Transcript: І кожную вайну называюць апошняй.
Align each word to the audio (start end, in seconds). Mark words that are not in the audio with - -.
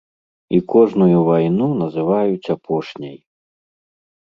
І 0.55 0.61
кожную 0.71 1.19
вайну 1.27 1.67
называюць 1.83 2.51
апошняй. 2.57 3.17